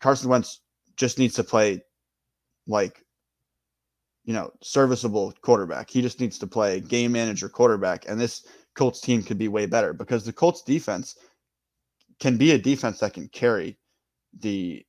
Carson 0.00 0.28
Wentz 0.28 0.60
just 0.96 1.18
needs 1.18 1.34
to 1.34 1.44
play 1.44 1.82
like 2.66 3.04
you 4.24 4.32
know, 4.32 4.50
serviceable 4.62 5.34
quarterback. 5.42 5.90
He 5.90 6.00
just 6.00 6.18
needs 6.18 6.38
to 6.38 6.46
play 6.46 6.80
game 6.80 7.12
manager 7.12 7.48
quarterback. 7.48 8.08
And 8.08 8.18
this 8.18 8.46
Colts 8.74 9.00
team 9.00 9.22
could 9.22 9.38
be 9.38 9.48
way 9.48 9.66
better 9.66 9.92
because 9.92 10.24
the 10.24 10.32
Colts 10.32 10.62
defense 10.62 11.16
can 12.20 12.36
be 12.36 12.52
a 12.52 12.58
defense 12.58 13.00
that 13.00 13.12
can 13.12 13.28
carry 13.28 13.78
the 14.40 14.84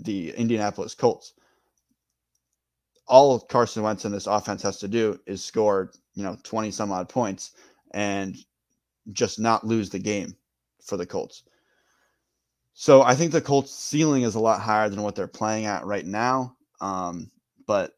the 0.00 0.30
Indianapolis 0.32 0.94
Colts. 0.94 1.34
All 3.06 3.40
Carson 3.40 3.82
Wentz 3.82 4.04
and 4.04 4.14
this 4.14 4.26
offense 4.26 4.62
has 4.62 4.78
to 4.78 4.88
do 4.88 5.18
is 5.26 5.44
score, 5.44 5.90
you 6.14 6.22
know, 6.22 6.36
20 6.42 6.70
some 6.70 6.92
odd 6.92 7.08
points 7.08 7.52
and 7.92 8.36
just 9.12 9.40
not 9.40 9.66
lose 9.66 9.90
the 9.90 9.98
game 9.98 10.36
for 10.84 10.96
the 10.96 11.06
Colts. 11.06 11.42
So 12.72 13.02
I 13.02 13.14
think 13.14 13.32
the 13.32 13.40
Colts 13.40 13.74
ceiling 13.74 14.22
is 14.22 14.36
a 14.36 14.40
lot 14.40 14.60
higher 14.60 14.88
than 14.88 15.02
what 15.02 15.14
they're 15.16 15.26
playing 15.26 15.66
at 15.66 15.84
right 15.84 16.06
now. 16.06 16.56
Um, 16.80 17.30
but 17.66 17.92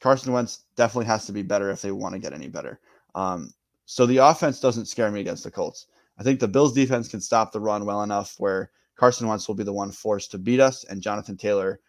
Carson 0.00 0.32
Wentz 0.32 0.64
definitely 0.76 1.06
has 1.06 1.26
to 1.26 1.32
be 1.32 1.42
better 1.42 1.70
if 1.70 1.82
they 1.82 1.90
want 1.90 2.14
to 2.14 2.20
get 2.20 2.32
any 2.32 2.48
better. 2.48 2.78
Um, 3.14 3.52
so 3.86 4.06
the 4.06 4.18
offense 4.18 4.60
doesn't 4.60 4.86
scare 4.86 5.10
me 5.10 5.20
against 5.20 5.44
the 5.44 5.50
Colts. 5.50 5.86
I 6.18 6.22
think 6.22 6.40
the 6.40 6.48
Bills 6.48 6.72
defense 6.72 7.08
can 7.08 7.20
stop 7.20 7.52
the 7.52 7.60
run 7.60 7.84
well 7.84 8.02
enough 8.02 8.34
where 8.38 8.70
Carson 8.98 9.28
Wentz 9.28 9.46
will 9.46 9.54
be 9.54 9.64
the 9.64 9.72
one 9.72 9.92
forced 9.92 10.32
to 10.32 10.38
beat 10.38 10.60
us, 10.60 10.84
and 10.84 11.00
Jonathan 11.00 11.36
Taylor 11.36 11.80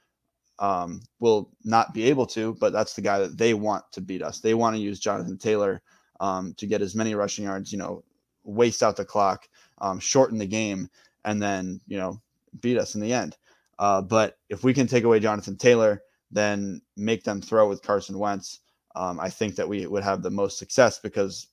um, 0.59 1.01
will 1.19 1.49
not 1.63 1.93
be 1.93 2.03
able 2.03 2.25
to, 2.27 2.55
but 2.59 2.71
that's 2.71 2.93
the 2.93 3.01
guy 3.01 3.19
that 3.19 3.37
they 3.37 3.53
want 3.53 3.83
to 3.93 4.01
beat 4.01 4.21
us. 4.21 4.39
They 4.39 4.53
want 4.53 4.75
to 4.75 4.81
use 4.81 4.99
Jonathan 4.99 5.37
Taylor 5.37 5.81
um, 6.19 6.53
to 6.55 6.67
get 6.67 6.81
as 6.81 6.95
many 6.95 7.15
rushing 7.15 7.45
yards, 7.45 7.71
you 7.71 7.79
know, 7.79 8.03
waste 8.43 8.83
out 8.83 8.95
the 8.95 9.05
clock, 9.05 9.49
um, 9.79 9.99
shorten 9.99 10.37
the 10.37 10.45
game, 10.45 10.89
and 11.25 11.41
then, 11.41 11.81
you 11.87 11.97
know, 11.97 12.21
beat 12.61 12.77
us 12.77 12.93
in 12.95 13.01
the 13.01 13.13
end. 13.13 13.37
Uh, 13.79 14.01
but 14.01 14.37
if 14.49 14.63
we 14.63 14.73
can 14.73 14.85
take 14.85 15.03
away 15.03 15.19
Jonathan 15.19 15.55
Taylor, 15.55 16.03
then 16.29 16.81
make 16.95 17.23
them 17.23 17.41
throw 17.41 17.67
with 17.67 17.81
Carson 17.81 18.19
Wentz, 18.19 18.59
um, 18.95 19.19
I 19.19 19.29
think 19.29 19.55
that 19.55 19.67
we 19.67 19.87
would 19.87 20.03
have 20.03 20.21
the 20.21 20.29
most 20.29 20.59
success 20.59 20.99
because 20.99 21.47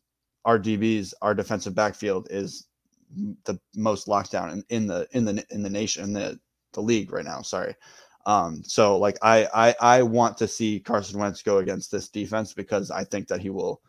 our 0.45 0.59
DBs, 0.59 1.15
our 1.23 1.35
defensive 1.35 1.75
backfield 1.75 2.29
is 2.31 2.67
the 3.45 3.59
most 3.75 4.07
lockdown 4.07 4.53
in, 4.53 4.65
in 4.69 4.87
the 4.87 5.07
in 5.13 5.25
the 5.25 5.45
in 5.51 5.63
the 5.63 5.71
nation 5.71 6.05
in 6.05 6.13
the 6.13 6.39
the 6.73 6.81
league 6.81 7.13
right 7.13 7.25
now. 7.25 7.43
Sorry. 7.43 7.75
Um, 8.27 8.63
so 8.65 8.99
like 8.99 9.19
I, 9.23 9.49
I 9.55 9.75
I 9.99 10.03
want 10.03 10.37
to 10.39 10.49
see 10.49 10.81
Carson 10.81 11.19
Wentz 11.19 11.43
go 11.43 11.59
against 11.59 11.91
this 11.91 12.09
defense 12.09 12.53
because 12.53 12.91
I 12.91 13.05
think 13.05 13.29
that 13.29 13.41
he 13.41 13.51
will 13.51 13.81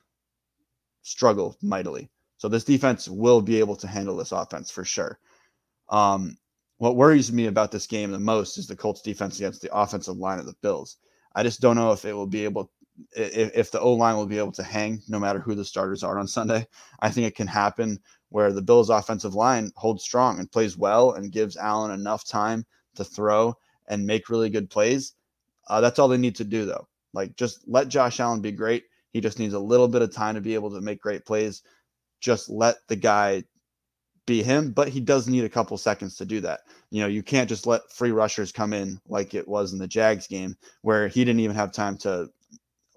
struggle 1.02 1.58
mightily. 1.62 2.10
So 2.38 2.48
this 2.48 2.64
defense 2.64 3.08
will 3.10 3.42
be 3.42 3.60
able 3.60 3.76
to 3.78 3.88
handle 3.88 4.16
this 4.16 4.32
offense 4.32 4.70
for 4.70 4.86
sure. 4.86 5.20
Um, 5.90 6.38
what 6.78 6.96
worries 6.96 7.32
me 7.32 7.48
about 7.48 7.72
this 7.72 7.88
game 7.88 8.12
the 8.12 8.20
most 8.20 8.58
is 8.58 8.68
the 8.68 8.76
Colts 8.76 9.02
defense 9.02 9.38
against 9.38 9.62
the 9.62 9.76
offensive 9.76 10.18
line 10.18 10.38
of 10.38 10.46
the 10.46 10.56
Bills. 10.62 10.98
I 11.34 11.42
just 11.42 11.62
don't 11.62 11.76
know 11.76 11.92
if 11.92 12.06
it 12.06 12.14
will 12.14 12.28
be 12.28 12.44
able 12.44 12.72
if, 13.16 13.56
if 13.56 13.72
the 13.72 13.80
O 13.80 13.94
line 13.94 14.16
will 14.16 14.26
be 14.26 14.38
able 14.38 14.52
to 14.54 14.64
hang 14.64 15.02
no 15.08 15.20
matter 15.20 15.40
who 15.40 15.56
the 15.56 15.66
starters 15.66 16.04
are 16.04 16.20
on 16.20 16.28
Sunday. 16.28 16.68
I 17.00 17.10
think 17.10 17.28
it 17.28 17.36
can 17.36 17.48
happen 17.48 18.00
where 18.30 18.52
the 18.52 18.62
Bills 18.62 18.90
offensive 18.90 19.36
line 19.36 19.72
holds 19.76 20.04
strong 20.04 20.40
and 20.40 20.52
plays 20.52 20.78
well 20.78 21.14
and 21.14 21.32
gives 21.32 21.58
Allen 21.58 21.92
enough 21.92 22.26
time 22.26 22.66
to 22.96 23.04
throw 23.04 23.56
and 23.88 24.06
make 24.06 24.30
really 24.30 24.50
good 24.50 24.70
plays. 24.70 25.14
Uh, 25.68 25.82
that's 25.82 26.00
all 26.00 26.08
they 26.08 26.18
need 26.18 26.36
to 26.36 26.44
do 26.44 26.66
though. 26.66 26.88
Like 27.14 27.36
just 27.36 27.68
let 27.68 27.88
Josh 27.88 28.20
Allen 28.20 28.42
be 28.42 28.52
great. 28.52 28.86
He 29.12 29.22
just 29.22 29.40
needs 29.40 29.54
a 29.54 29.60
little 29.60 29.88
bit 29.88 30.02
of 30.02 30.14
time 30.14 30.36
to 30.36 30.42
be 30.42 30.54
able 30.54 30.72
to 30.72 30.82
make 30.82 31.02
great 31.02 31.26
plays. 31.26 31.64
Just 32.20 32.50
let 32.50 32.78
the 32.88 32.96
guy 32.96 33.44
be 34.26 34.44
him, 34.44 34.72
but 34.72 34.90
he 34.90 35.00
does 35.00 35.28
need 35.28 35.46
a 35.46 35.50
couple 35.50 35.78
seconds 35.78 36.16
to 36.18 36.26
do 36.26 36.42
that. 36.42 36.62
You 36.92 37.02
know, 37.02 37.08
you 37.08 37.24
can't 37.24 37.50
just 37.50 37.66
let 37.66 37.92
free 37.92 38.12
rushers 38.12 38.52
come 38.52 38.74
in 38.74 39.00
like 39.08 39.34
it 39.34 39.48
was 39.48 39.74
in 39.74 39.80
the 39.80 39.88
Jags 39.88 40.28
game 40.28 40.56
where 40.82 41.08
he 41.08 41.24
didn't 41.24 41.40
even 41.40 41.56
have 41.56 41.72
time 41.72 41.98
to 42.00 42.30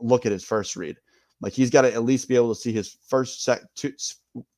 look 0.01 0.27
at 0.27 0.33
his 0.33 0.45
first 0.45 0.77
read. 0.77 0.97
Like 1.41 1.53
he's 1.53 1.71
got 1.71 1.83
to 1.83 1.95
at 1.95 2.05
least 2.05 2.29
be 2.29 2.37
able 2.37 2.55
to 2.55 2.61
see 2.61 2.73
his 2.73 2.99
first 3.07 3.45
sec 3.45 3.63
two, 3.75 3.93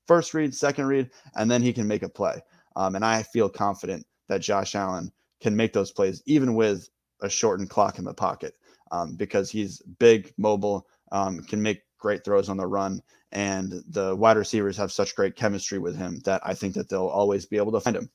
first 0.06 0.35
read, 0.35 0.54
second 0.54 0.87
read, 0.87 1.11
and 1.37 1.50
then 1.50 1.62
he 1.62 1.73
can 1.73 1.87
make 1.87 2.02
a 2.02 2.09
play. 2.09 2.40
Um, 2.76 2.94
and 2.94 3.04
I 3.04 3.23
feel 3.23 3.49
confident 3.49 4.06
that 4.28 4.40
Josh 4.40 4.75
Allen 4.75 5.12
can 5.40 5.56
make 5.56 5.73
those 5.73 5.92
plays 5.92 6.23
even 6.26 6.54
with 6.54 6.88
a 7.21 7.28
shortened 7.28 7.71
clock 7.71 7.99
in 7.99 8.04
the 8.04 8.14
pocket 8.14 8.54
um, 8.90 9.14
because 9.14 9.50
he's 9.50 9.80
big, 9.99 10.32
mobile, 10.38 10.87
um, 11.12 11.42
can 11.44 11.61
make 11.62 11.82
great 11.99 12.25
throws 12.25 12.49
on 12.49 12.56
the 12.56 12.66
run, 12.66 13.00
and 13.30 13.82
the 13.88 14.14
wide 14.16 14.37
receivers 14.37 14.76
have 14.76 14.92
such 14.92 15.14
great 15.14 15.37
chemistry 15.37 15.78
with 15.78 15.97
him 15.97 16.21
that 16.25 16.40
I 16.44 16.54
think 16.54 16.75
that 16.75 16.88
they'll 16.88 17.06
always 17.06 17.47
be 17.47 17.56
able 17.56 17.73
to 17.73 17.80
find 17.80 17.97
him. 17.97 18.11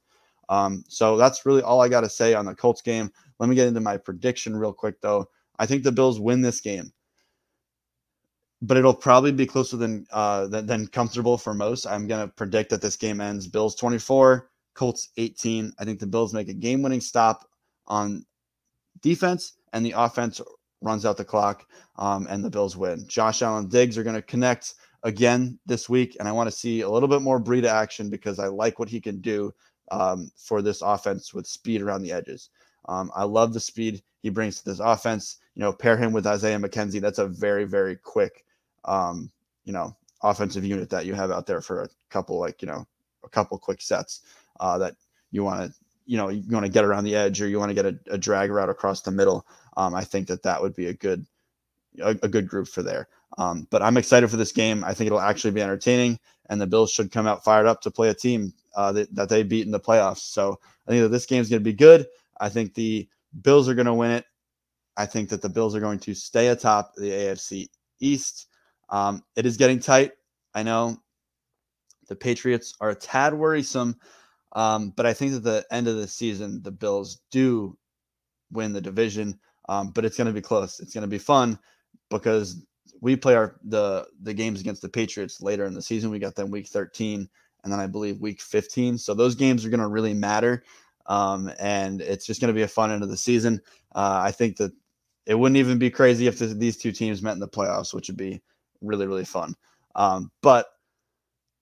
Um, 0.49 0.83
so 0.87 1.17
that's 1.17 1.45
really 1.45 1.61
all 1.61 1.81
I 1.81 1.89
got 1.89 2.01
to 2.01 2.09
say 2.09 2.33
on 2.33 2.45
the 2.45 2.55
Colts 2.55 2.81
game. 2.81 3.11
Let 3.39 3.49
me 3.49 3.55
get 3.55 3.67
into 3.67 3.81
my 3.81 3.97
prediction 3.97 4.55
real 4.55 4.73
quick, 4.73 5.01
though. 5.01 5.25
I 5.59 5.65
think 5.65 5.83
the 5.83 5.91
Bills 5.91 6.19
win 6.19 6.41
this 6.41 6.61
game, 6.61 6.91
but 8.61 8.77
it'll 8.77 8.93
probably 8.93 9.31
be 9.31 9.45
closer 9.45 9.77
than 9.77 10.05
uh, 10.11 10.47
than, 10.47 10.65
than 10.65 10.87
comfortable 10.87 11.37
for 11.37 11.53
most. 11.53 11.85
I'm 11.85 12.07
to 12.07 12.27
predict 12.35 12.69
that 12.71 12.81
this 12.81 12.95
game 12.95 13.21
ends 13.21 13.47
Bills 13.47 13.75
24, 13.75 14.49
Colts 14.73 15.09
18. 15.17 15.73
I 15.79 15.85
think 15.85 15.99
the 15.99 16.07
Bills 16.07 16.33
make 16.33 16.49
a 16.49 16.53
game-winning 16.53 17.01
stop 17.01 17.49
on 17.87 18.25
defense, 19.01 19.53
and 19.73 19.85
the 19.85 19.93
offense 19.95 20.41
runs 20.81 21.05
out 21.05 21.17
the 21.17 21.25
clock, 21.25 21.65
um, 21.97 22.27
and 22.29 22.43
the 22.43 22.49
Bills 22.49 22.77
win. 22.77 23.05
Josh 23.07 23.41
Allen 23.41 23.67
Diggs 23.67 23.97
are 23.97 24.03
to 24.15 24.21
connect 24.21 24.75
again 25.03 25.59
this 25.65 25.87
week, 25.87 26.17
and 26.19 26.27
I 26.27 26.31
want 26.31 26.49
to 26.49 26.55
see 26.55 26.81
a 26.81 26.89
little 26.89 27.09
bit 27.09 27.21
more 27.21 27.41
Breida 27.41 27.67
action 27.67 28.09
because 28.09 28.39
I 28.39 28.47
like 28.47 28.79
what 28.79 28.89
he 28.89 28.99
can 28.99 29.21
do 29.21 29.53
um, 29.91 30.31
for 30.35 30.61
this 30.61 30.81
offense 30.81 31.33
with 31.33 31.47
speed 31.47 31.81
around 31.81 32.01
the 32.01 32.11
edges. 32.11 32.49
Um, 32.89 33.11
I 33.15 33.23
love 33.23 33.53
the 33.53 33.59
speed 33.59 34.01
he 34.21 34.29
brings 34.29 34.57
to 34.57 34.65
this 34.65 34.79
offense. 34.79 35.37
You 35.55 35.61
know, 35.61 35.73
pair 35.73 35.97
him 35.97 36.13
with 36.13 36.27
Isaiah 36.27 36.59
McKenzie. 36.59 37.01
That's 37.01 37.19
a 37.19 37.27
very, 37.27 37.65
very 37.65 37.95
quick, 37.95 38.45
um, 38.87 39.31
you 39.65 39.73
know, 39.73 39.95
offensive 40.23 40.65
unit 40.65 40.89
that 40.89 41.05
you 41.05 41.13
have 41.13 41.31
out 41.31 41.45
there 41.45 41.61
for 41.61 41.83
a 41.83 41.89
couple, 42.09 42.39
like, 42.39 42.61
you 42.61 42.67
know, 42.67 42.85
a 43.23 43.29
couple 43.29 43.57
quick 43.57 43.81
sets 43.81 44.21
uh, 44.59 44.77
that 44.77 44.95
you 45.31 45.43
want 45.43 45.61
to, 45.61 45.77
you 46.05 46.17
know, 46.17 46.29
you 46.29 46.43
want 46.49 46.65
to 46.65 46.71
get 46.71 46.85
around 46.85 47.03
the 47.03 47.15
edge 47.15 47.41
or 47.41 47.47
you 47.47 47.59
want 47.59 47.69
to 47.69 47.75
get 47.75 47.85
a, 47.85 47.99
a 48.09 48.17
drag 48.17 48.49
route 48.49 48.69
across 48.69 49.01
the 49.01 49.11
middle. 49.11 49.45
Um, 49.75 49.93
I 49.93 50.03
think 50.03 50.27
that 50.27 50.43
that 50.43 50.61
would 50.61 50.73
be 50.73 50.87
a 50.87 50.93
good, 50.93 51.25
a, 51.99 52.11
a 52.23 52.27
good 52.27 52.47
group 52.47 52.67
for 52.67 52.81
there. 52.81 53.09
Um, 53.37 53.67
but 53.69 53.81
I'm 53.81 53.97
excited 53.97 54.29
for 54.29 54.37
this 54.37 54.53
game. 54.53 54.83
I 54.83 54.93
think 54.93 55.07
it'll 55.07 55.19
actually 55.19 55.51
be 55.51 55.61
entertaining, 55.61 56.17
and 56.49 56.61
the 56.61 56.67
Bills 56.67 56.91
should 56.91 57.11
come 57.11 57.27
out 57.27 57.43
fired 57.43 57.67
up 57.67 57.81
to 57.81 57.91
play 57.91 58.09
a 58.09 58.13
team 58.13 58.53
uh, 58.75 58.93
that, 58.93 59.13
that 59.13 59.29
they 59.29 59.43
beat 59.43 59.65
in 59.65 59.71
the 59.71 59.79
playoffs. 59.79 60.19
So 60.19 60.59
I 60.87 60.91
think 60.91 61.03
that 61.03 61.09
this 61.09 61.25
game 61.25 61.41
is 61.41 61.49
going 61.49 61.59
to 61.59 61.63
be 61.69 61.73
good. 61.73 62.07
I 62.39 62.49
think 62.49 62.73
the 62.73 63.07
Bills 63.41 63.67
are 63.67 63.75
going 63.75 63.87
to 63.87 63.93
win 63.93 64.11
it. 64.11 64.25
I 64.95 65.05
think 65.05 65.29
that 65.29 65.41
the 65.41 65.49
Bills 65.49 65.75
are 65.75 65.79
going 65.79 65.99
to 65.99 66.13
stay 66.13 66.47
atop 66.47 66.95
the 66.95 67.11
AFC 67.11 67.67
East. 67.99 68.47
Um, 68.89 69.23
it 69.35 69.45
is 69.45 69.57
getting 69.57 69.79
tight. 69.79 70.13
I 70.53 70.63
know 70.63 70.97
the 72.07 72.15
Patriots 72.15 72.73
are 72.79 72.89
a 72.89 72.95
tad 72.95 73.33
worrisome, 73.33 73.95
um, 74.53 74.93
but 74.95 75.05
I 75.05 75.13
think 75.13 75.33
that 75.33 75.43
the 75.43 75.65
end 75.71 75.87
of 75.87 75.97
the 75.97 76.07
season, 76.07 76.61
the 76.63 76.71
Bills 76.71 77.21
do 77.31 77.77
win 78.51 78.73
the 78.73 78.81
division. 78.81 79.39
Um, 79.69 79.91
but 79.91 80.05
it's 80.05 80.15
going 80.15 80.27
to 80.27 80.33
be 80.33 80.41
close. 80.41 80.79
It's 80.79 80.93
going 80.93 81.01
to 81.01 81.07
be 81.07 81.17
fun 81.17 81.59
because 82.09 82.65
we 83.01 83.15
play 83.17 83.35
our 83.35 83.57
the 83.65 84.07
the 84.23 84.33
games 84.33 84.61
against 84.61 84.81
the 84.81 84.89
Patriots 84.89 85.41
later 85.41 85.65
in 85.65 85.73
the 85.73 85.81
season. 85.81 86.09
We 86.09 86.19
got 86.19 86.35
them 86.35 86.51
week 86.51 86.67
13 86.67 87.27
and 87.63 87.73
then 87.73 87.79
I 87.79 87.87
believe 87.87 88.21
week 88.21 88.41
15. 88.41 88.97
So 88.97 89.13
those 89.13 89.35
games 89.35 89.65
are 89.65 89.69
going 89.69 89.81
to 89.81 89.87
really 89.87 90.13
matter. 90.13 90.63
Um, 91.07 91.51
and 91.59 92.01
it's 92.01 92.25
just 92.25 92.39
going 92.39 92.47
to 92.47 92.57
be 92.57 92.63
a 92.63 92.67
fun 92.67 92.91
end 92.91 93.03
of 93.03 93.09
the 93.09 93.17
season. 93.17 93.61
Uh, 93.93 94.21
I 94.23 94.31
think 94.31 94.57
that 94.57 94.71
it 95.25 95.35
wouldn't 95.35 95.57
even 95.57 95.77
be 95.77 95.89
crazy 95.89 96.27
if 96.27 96.39
this, 96.39 96.53
these 96.53 96.77
two 96.77 96.91
teams 96.91 97.21
met 97.21 97.33
in 97.33 97.39
the 97.39 97.47
playoffs, 97.47 97.93
which 97.93 98.07
would 98.07 98.17
be 98.17 98.41
really, 98.81 99.07
really 99.07 99.25
fun. 99.25 99.55
Um, 99.95 100.31
but 100.41 100.67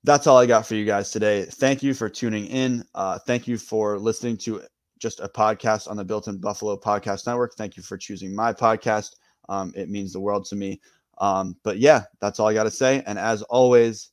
that's 0.04 0.28
all 0.28 0.38
I 0.38 0.46
got 0.46 0.68
for 0.68 0.76
you 0.76 0.86
guys 0.86 1.12
today. 1.12 1.46
Thank 1.46 1.82
you 1.82 1.94
for 1.94 2.10
tuning 2.10 2.46
in. 2.48 2.86
Uh, 2.94 3.18
thank 3.20 3.48
you 3.48 3.58
for 3.58 3.98
listening 3.98 4.38
to 4.38 4.62
just 5.00 5.20
a 5.20 5.28
podcast 5.28 5.90
on 5.90 5.98
the 5.98 6.06
Built 6.06 6.28
in 6.28 6.38
Buffalo 6.38 6.78
Podcast 6.78 7.28
Network. 7.28 7.56
Thank 7.56 7.76
you 7.76 7.84
for 7.84 7.98
choosing 7.98 8.34
my 8.36 8.54
podcast. 8.54 9.16
Um, 9.50 9.74
it 9.76 9.90
means 9.90 10.14
the 10.14 10.20
world 10.20 10.46
to 10.46 10.56
me. 10.56 10.80
Um, 11.18 11.56
but 11.64 11.80
yeah, 11.80 12.04
that's 12.20 12.40
all 12.40 12.48
I 12.48 12.54
got 12.54 12.64
to 12.64 12.72
say. 12.72 13.04
And 13.06 13.18
as 13.18 13.42
always, 13.44 14.10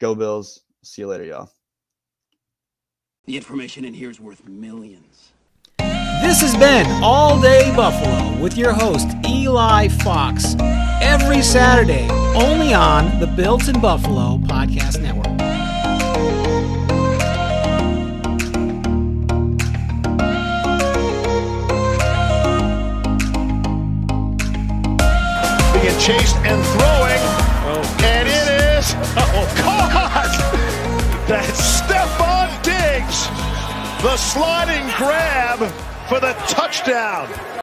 go 0.00 0.14
Bills. 0.14 0.60
See 0.82 1.02
you 1.02 1.08
later, 1.08 1.24
y'all. 1.24 1.50
The 3.26 3.36
information 3.36 3.84
in 3.84 3.94
here 3.94 4.10
is 4.10 4.20
worth 4.20 4.46
millions. 4.46 5.32
This 5.78 6.40
has 6.40 6.56
been 6.56 6.86
All 7.02 7.40
Day 7.40 7.74
Buffalo 7.74 8.40
with 8.40 8.56
your 8.56 8.72
host, 8.72 9.08
Eli 9.26 9.88
Fox. 9.88 10.54
Every 11.38 11.50
Saturday, 11.50 12.08
only 12.34 12.74
on 12.74 13.20
the 13.20 13.26
Built 13.28 13.68
in 13.68 13.80
Buffalo 13.80 14.38
Podcast 14.38 15.00
Network. 15.00 15.26
Being 25.74 25.98
chased 26.00 26.34
and 26.38 26.60
throwing. 26.74 27.22
Oh, 27.70 27.98
and 28.02 28.26
it 28.26 28.76
is 28.76 28.96
oh, 29.16 29.46
caught. 29.58 30.34
That's 31.28 31.82
Stefon 31.82 32.50
Diggs. 32.64 33.28
The 34.02 34.16
sliding 34.16 34.88
grab 34.96 35.60
for 36.08 36.18
the 36.18 36.32
touchdown. 36.48 37.28